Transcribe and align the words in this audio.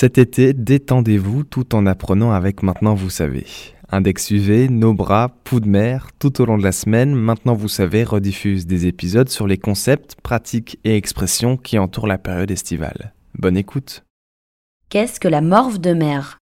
Cet 0.00 0.16
été, 0.16 0.54
détendez-vous 0.54 1.44
tout 1.44 1.74
en 1.74 1.84
apprenant 1.84 2.32
avec 2.32 2.62
Maintenant 2.62 2.94
Vous 2.94 3.10
savez. 3.10 3.44
Index 3.90 4.30
UV, 4.30 4.70
nos 4.70 4.94
bras, 4.94 5.28
poux 5.44 5.60
de 5.60 5.68
mer, 5.68 6.08
tout 6.18 6.40
au 6.40 6.46
long 6.46 6.56
de 6.56 6.62
la 6.62 6.72
semaine, 6.72 7.14
Maintenant 7.14 7.52
Vous 7.52 7.68
savez 7.68 8.02
rediffuse 8.02 8.66
des 8.66 8.86
épisodes 8.86 9.28
sur 9.28 9.46
les 9.46 9.58
concepts, 9.58 10.16
pratiques 10.22 10.78
et 10.84 10.96
expressions 10.96 11.58
qui 11.58 11.78
entourent 11.78 12.06
la 12.06 12.16
période 12.16 12.50
estivale. 12.50 13.12
Bonne 13.34 13.58
écoute. 13.58 14.02
Qu'est-ce 14.88 15.20
que 15.20 15.28
la 15.28 15.42
morve 15.42 15.78
de 15.78 15.92
mer? 15.92 16.39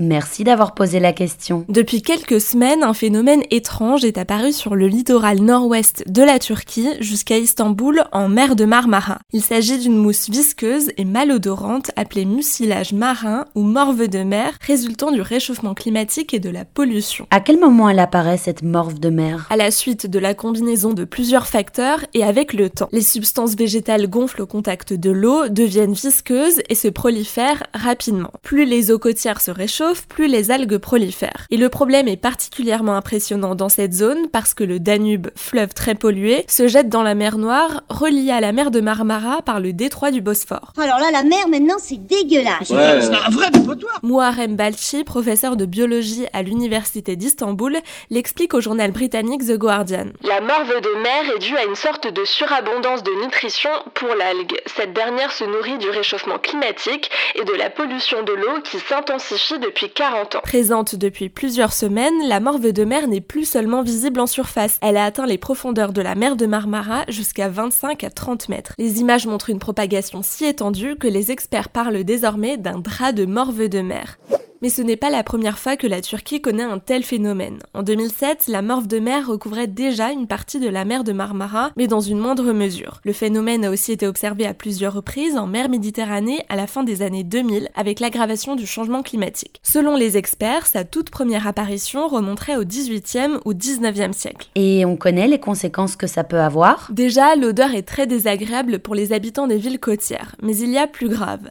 Merci 0.00 0.44
d'avoir 0.44 0.74
posé 0.74 1.00
la 1.00 1.12
question. 1.12 1.64
Depuis 1.68 2.02
quelques 2.02 2.40
semaines, 2.40 2.84
un 2.84 2.94
phénomène 2.94 3.42
étrange 3.50 4.04
est 4.04 4.16
apparu 4.16 4.52
sur 4.52 4.76
le 4.76 4.86
littoral 4.86 5.40
nord-ouest 5.40 6.04
de 6.06 6.22
la 6.22 6.38
Turquie 6.38 6.88
jusqu'à 7.00 7.36
Istanbul 7.36 8.04
en 8.12 8.28
mer 8.28 8.54
de 8.54 8.64
Marmara. 8.64 9.18
Il 9.32 9.42
s'agit 9.42 9.76
d'une 9.78 9.96
mousse 9.96 10.30
visqueuse 10.30 10.90
et 10.96 11.04
malodorante 11.04 11.90
appelée 11.96 12.26
mucilage 12.26 12.92
marin 12.92 13.46
ou 13.56 13.62
morve 13.62 14.06
de 14.06 14.20
mer 14.20 14.56
résultant 14.60 15.10
du 15.10 15.20
réchauffement 15.20 15.74
climatique 15.74 16.32
et 16.32 16.38
de 16.38 16.50
la 16.50 16.64
pollution. 16.64 17.26
À 17.32 17.40
quel 17.40 17.58
moment 17.58 17.88
elle 17.88 17.98
apparaît 17.98 18.38
cette 18.38 18.62
morve 18.62 19.00
de 19.00 19.10
mer? 19.10 19.48
À 19.50 19.56
la 19.56 19.72
suite 19.72 20.06
de 20.06 20.20
la 20.20 20.34
combinaison 20.34 20.92
de 20.92 21.04
plusieurs 21.04 21.48
facteurs 21.48 22.04
et 22.14 22.22
avec 22.22 22.52
le 22.52 22.70
temps. 22.70 22.88
Les 22.92 23.02
substances 23.02 23.56
végétales 23.56 24.08
gonflent 24.08 24.42
au 24.42 24.46
contact 24.46 24.92
de 24.92 25.10
l'eau, 25.10 25.48
deviennent 25.48 25.92
visqueuses 25.92 26.62
et 26.68 26.76
se 26.76 26.86
prolifèrent 26.86 27.64
rapidement. 27.74 28.30
Plus 28.42 28.64
les 28.64 28.92
eaux 28.92 29.00
côtières 29.00 29.40
se 29.40 29.50
réchauffent, 29.50 29.87
plus 29.94 30.26
les 30.26 30.50
algues 30.50 30.78
prolifèrent. 30.78 31.46
Et 31.50 31.56
le 31.56 31.68
problème 31.68 32.08
est 32.08 32.16
particulièrement 32.16 32.94
impressionnant 32.94 33.54
dans 33.54 33.68
cette 33.68 33.92
zone 33.92 34.28
parce 34.32 34.54
que 34.54 34.64
le 34.64 34.80
Danube, 34.80 35.28
fleuve 35.36 35.74
très 35.74 35.94
pollué, 35.94 36.44
se 36.48 36.68
jette 36.68 36.88
dans 36.88 37.02
la 37.02 37.14
mer 37.14 37.38
Noire, 37.38 37.82
relié 37.88 38.30
à 38.30 38.40
la 38.40 38.52
mer 38.52 38.70
de 38.70 38.80
Marmara 38.80 39.42
par 39.42 39.60
le 39.60 39.72
détroit 39.72 40.10
du 40.10 40.20
Bosphore. 40.20 40.72
Alors 40.76 40.98
là, 40.98 41.10
la 41.12 41.22
mer, 41.22 41.48
maintenant, 41.48 41.76
c'est 41.78 42.04
dégueulasse. 42.06 42.70
Ouais. 42.70 43.00
C'est 43.00 43.14
un 43.14 43.30
vrai 43.30 43.50
dépotoir. 43.50 43.98
Muharrem 44.02 44.56
Balchi, 44.56 45.04
professeur 45.04 45.56
de 45.56 45.66
biologie 45.66 46.26
à 46.32 46.42
l'université 46.42 47.16
d'Istanbul, 47.16 47.78
l'explique 48.10 48.54
au 48.54 48.60
journal 48.60 48.90
britannique 48.90 49.46
The 49.46 49.56
Guardian. 49.58 50.06
La 50.22 50.40
morve 50.40 50.80
de 50.80 51.02
mer 51.02 51.34
est 51.36 51.38
due 51.38 51.56
à 51.56 51.64
une 51.64 51.76
sorte 51.76 52.12
de 52.12 52.24
surabondance 52.24 53.02
de 53.02 53.12
nutrition 53.24 53.70
pour 53.94 54.08
l'algue. 54.14 54.56
Cette 54.66 54.92
dernière 54.92 55.32
se 55.32 55.44
nourrit 55.44 55.78
du 55.78 55.90
réchauffement 55.90 56.38
climatique 56.38 57.10
et 57.34 57.44
de 57.44 57.52
la 57.52 57.70
pollution 57.70 58.22
de 58.22 58.32
l'eau 58.32 58.60
qui 58.64 58.78
s'intensifie 58.78 59.58
depuis 59.58 59.77
40 59.86 60.36
ans. 60.36 60.40
Présente 60.42 60.94
depuis 60.94 61.28
plusieurs 61.28 61.72
semaines, 61.72 62.26
la 62.26 62.40
morve 62.40 62.72
de 62.72 62.84
mer 62.84 63.08
n'est 63.08 63.20
plus 63.20 63.44
seulement 63.44 63.82
visible 63.82 64.20
en 64.20 64.26
surface. 64.26 64.78
Elle 64.82 64.96
a 64.96 65.04
atteint 65.04 65.26
les 65.26 65.38
profondeurs 65.38 65.92
de 65.92 66.02
la 66.02 66.14
mer 66.14 66.36
de 66.36 66.46
Marmara 66.46 67.04
jusqu'à 67.08 67.48
25 67.48 68.04
à 68.04 68.10
30 68.10 68.48
mètres. 68.48 68.72
Les 68.78 69.00
images 69.00 69.26
montrent 69.26 69.50
une 69.50 69.58
propagation 69.58 70.22
si 70.22 70.44
étendue 70.44 70.96
que 70.96 71.08
les 71.08 71.30
experts 71.30 71.68
parlent 71.68 72.04
désormais 72.04 72.56
d'un 72.56 72.78
drap 72.78 73.12
de 73.12 73.26
morve 73.26 73.68
de 73.68 73.80
mer. 73.80 74.18
Mais 74.60 74.70
ce 74.70 74.82
n'est 74.82 74.96
pas 74.96 75.10
la 75.10 75.22
première 75.22 75.58
fois 75.58 75.76
que 75.76 75.86
la 75.86 76.00
Turquie 76.00 76.40
connaît 76.40 76.64
un 76.64 76.78
tel 76.78 77.04
phénomène. 77.04 77.58
En 77.74 77.82
2007, 77.82 78.48
la 78.48 78.60
morve 78.60 78.88
de 78.88 78.98
mer 78.98 79.28
recouvrait 79.28 79.68
déjà 79.68 80.10
une 80.10 80.26
partie 80.26 80.58
de 80.58 80.68
la 80.68 80.84
mer 80.84 81.04
de 81.04 81.12
Marmara, 81.12 81.70
mais 81.76 81.86
dans 81.86 82.00
une 82.00 82.18
moindre 82.18 82.52
mesure. 82.52 83.00
Le 83.04 83.12
phénomène 83.12 83.64
a 83.64 83.70
aussi 83.70 83.92
été 83.92 84.06
observé 84.06 84.46
à 84.46 84.54
plusieurs 84.54 84.94
reprises 84.94 85.36
en 85.36 85.46
mer 85.46 85.68
Méditerranée 85.68 86.44
à 86.48 86.56
la 86.56 86.66
fin 86.66 86.82
des 86.82 87.02
années 87.02 87.24
2000 87.24 87.68
avec 87.76 88.00
l'aggravation 88.00 88.56
du 88.56 88.66
changement 88.66 89.02
climatique. 89.02 89.60
Selon 89.62 89.96
les 89.96 90.16
experts, 90.16 90.66
sa 90.66 90.84
toute 90.84 91.10
première 91.10 91.46
apparition 91.46 92.08
remonterait 92.08 92.56
au 92.56 92.64
18e 92.64 93.38
ou 93.44 93.54
19e 93.54 94.12
siècle. 94.12 94.48
Et 94.54 94.84
on 94.84 94.96
connaît 94.96 95.28
les 95.28 95.40
conséquences 95.40 95.94
que 95.94 96.06
ça 96.06 96.24
peut 96.24 96.40
avoir? 96.40 96.88
Déjà, 96.90 97.36
l'odeur 97.36 97.74
est 97.74 97.82
très 97.82 98.06
désagréable 98.06 98.80
pour 98.80 98.94
les 98.94 99.12
habitants 99.12 99.46
des 99.46 99.58
villes 99.58 99.80
côtières, 99.80 100.34
mais 100.42 100.56
il 100.56 100.70
y 100.70 100.78
a 100.78 100.86
plus 100.86 101.08
grave 101.08 101.46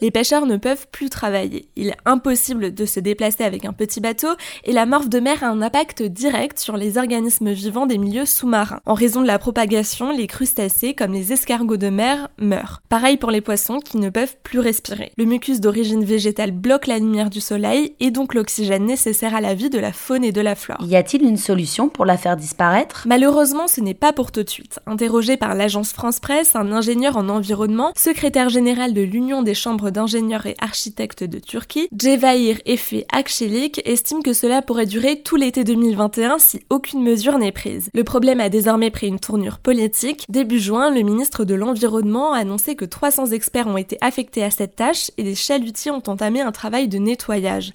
les 0.00 0.10
pêcheurs 0.10 0.46
ne 0.46 0.56
peuvent 0.56 0.86
plus 0.90 1.10
travailler. 1.10 1.68
Il 1.76 1.88
est 1.88 1.96
impossible 2.04 2.74
de 2.74 2.86
se 2.86 3.00
déplacer 3.00 3.44
avec 3.44 3.64
un 3.64 3.72
petit 3.72 4.00
bateau 4.00 4.28
et 4.64 4.72
la 4.72 4.86
morve 4.86 5.08
de 5.08 5.20
mer 5.20 5.42
a 5.44 5.48
un 5.48 5.62
impact 5.62 6.02
direct 6.02 6.58
sur 6.58 6.76
les 6.76 6.98
organismes 6.98 7.50
vivants 7.50 7.86
des 7.86 7.98
milieux 7.98 8.26
sous-marins. 8.26 8.80
En 8.86 8.94
raison 8.94 9.20
de 9.20 9.26
la 9.26 9.38
propagation, 9.38 10.12
les 10.12 10.26
crustacés 10.26 10.94
comme 10.94 11.12
les 11.12 11.32
escargots 11.32 11.76
de 11.76 11.88
mer 11.88 12.28
meurent. 12.38 12.82
Pareil 12.88 13.16
pour 13.16 13.30
les 13.30 13.40
poissons 13.40 13.80
qui 13.80 13.98
ne 13.98 14.10
peuvent 14.10 14.36
plus 14.42 14.58
respirer. 14.58 15.12
Le 15.16 15.24
mucus 15.24 15.60
d'origine 15.60 16.04
végétale 16.04 16.52
bloque 16.52 16.86
la 16.86 16.98
lumière 16.98 17.30
du 17.30 17.40
soleil 17.40 17.94
et 18.00 18.10
donc 18.10 18.34
l'oxygène 18.34 18.86
nécessaire 18.86 19.34
à 19.34 19.40
la 19.40 19.54
vie 19.54 19.70
de 19.70 19.78
la 19.78 19.92
faune 19.92 20.24
et 20.24 20.32
de 20.32 20.40
la 20.40 20.54
flore. 20.54 20.84
Y 20.84 20.96
a-t-il 20.96 21.22
une 21.22 21.36
solution 21.36 21.88
pour 21.88 22.04
la 22.04 22.16
faire 22.16 22.36
disparaître? 22.36 23.04
Malheureusement, 23.06 23.68
ce 23.68 23.80
n'est 23.80 23.94
pas 23.94 24.12
pour 24.12 24.32
tout 24.32 24.42
de 24.42 24.50
suite. 24.50 24.80
Interrogé 24.86 25.36
par 25.36 25.54
l'agence 25.54 25.92
France 25.92 26.20
Presse, 26.20 26.56
un 26.56 26.72
ingénieur 26.72 27.16
en 27.16 27.28
environnement, 27.28 27.92
secrétaire 27.96 28.48
général 28.48 28.94
de 28.94 29.02
l'Union 29.02 29.42
des 29.42 29.54
chambres 29.54 29.89
d'ingénieurs 29.90 30.46
et 30.46 30.56
architectes 30.58 31.24
de 31.24 31.38
Turquie, 31.38 31.88
Cevahir 32.00 32.58
Efe 32.66 33.04
Akçelik, 33.12 33.80
estime 33.84 34.22
que 34.22 34.32
cela 34.32 34.62
pourrait 34.62 34.86
durer 34.86 35.20
tout 35.20 35.36
l'été 35.36 35.64
2021 35.64 36.38
si 36.38 36.62
aucune 36.70 37.02
mesure 37.02 37.38
n'est 37.38 37.52
prise. 37.52 37.90
Le 37.94 38.04
problème 38.04 38.40
a 38.40 38.48
désormais 38.48 38.90
pris 38.90 39.08
une 39.08 39.20
tournure 39.20 39.58
politique. 39.58 40.24
Début 40.28 40.60
juin, 40.60 40.90
le 40.90 41.02
ministre 41.02 41.44
de 41.44 41.54
l'Environnement 41.54 42.32
a 42.32 42.38
annoncé 42.38 42.76
que 42.76 42.84
300 42.84 43.26
experts 43.26 43.66
ont 43.66 43.76
été 43.76 43.98
affectés 44.00 44.44
à 44.44 44.50
cette 44.50 44.76
tâche 44.76 45.10
et 45.18 45.22
des 45.22 45.34
chalutiers 45.34 45.90
ont 45.90 46.02
entamé 46.06 46.40
un 46.40 46.52
travail 46.52 46.88
de 46.88 46.98
nettoyage. 46.98 47.70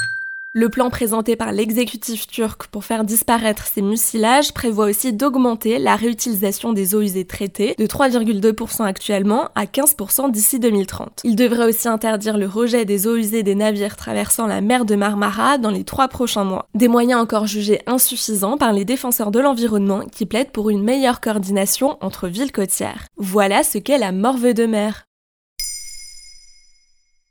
Le 0.57 0.69
plan 0.69 0.89
présenté 0.89 1.35
par 1.35 1.51
l'exécutif 1.51 2.27
turc 2.27 2.67
pour 2.67 2.85
faire 2.85 3.03
disparaître 3.03 3.65
ces 3.67 3.81
mucilages 3.81 4.53
prévoit 4.53 4.85
aussi 4.85 5.11
d'augmenter 5.11 5.79
la 5.79 5.97
réutilisation 5.97 6.71
des 6.71 6.95
eaux 6.95 7.01
usées 7.01 7.25
traitées 7.25 7.75
de 7.77 7.85
3,2% 7.85 8.85
actuellement 8.85 9.49
à 9.55 9.65
15% 9.65 10.31
d'ici 10.31 10.57
2030. 10.57 11.19
Il 11.25 11.35
devrait 11.35 11.67
aussi 11.67 11.89
interdire 11.89 12.37
le 12.37 12.47
rejet 12.47 12.85
des 12.85 13.05
eaux 13.05 13.17
usées 13.17 13.43
des 13.43 13.53
navires 13.53 13.97
traversant 13.97 14.47
la 14.47 14.61
mer 14.61 14.85
de 14.85 14.95
Marmara 14.95 15.57
dans 15.57 15.71
les 15.71 15.83
trois 15.83 16.07
prochains 16.07 16.45
mois. 16.45 16.67
Des 16.73 16.87
moyens 16.87 17.19
encore 17.19 17.47
jugés 17.47 17.81
insuffisants 17.85 18.55
par 18.55 18.71
les 18.71 18.85
défenseurs 18.85 19.31
de 19.31 19.41
l'environnement 19.41 20.03
qui 20.09 20.25
plaident 20.25 20.51
pour 20.51 20.69
une 20.69 20.83
meilleure 20.83 21.19
coordination 21.19 21.97
entre 21.99 22.29
villes 22.29 22.53
côtières. 22.53 23.07
Voilà 23.17 23.63
ce 23.63 23.77
qu'est 23.77 23.97
la 23.97 24.13
morve 24.13 24.53
de 24.53 24.65
mer. 24.65 25.03